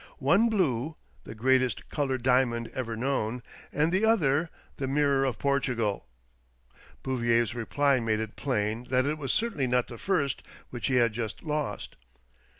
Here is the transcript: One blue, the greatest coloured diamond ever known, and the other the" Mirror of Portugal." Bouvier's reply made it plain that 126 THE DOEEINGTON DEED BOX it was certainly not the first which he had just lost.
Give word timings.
One 0.17 0.49
blue, 0.49 0.95
the 1.25 1.35
greatest 1.35 1.87
coloured 1.89 2.23
diamond 2.23 2.71
ever 2.73 2.95
known, 2.97 3.43
and 3.71 3.91
the 3.91 4.03
other 4.03 4.49
the" 4.77 4.87
Mirror 4.97 5.25
of 5.25 5.37
Portugal." 5.37 6.07
Bouvier's 7.03 7.53
reply 7.53 7.99
made 7.99 8.19
it 8.19 8.35
plain 8.35 8.85
that 8.85 9.05
126 9.05 9.05
THE 9.05 9.05
DOEEINGTON 9.05 9.11
DEED 9.11 9.17
BOX 9.19 9.19
it 9.19 9.21
was 9.21 9.31
certainly 9.31 9.67
not 9.67 9.87
the 9.87 9.97
first 9.99 10.41
which 10.71 10.87
he 10.87 10.95
had 10.95 11.13
just 11.13 11.43
lost. 11.43 11.97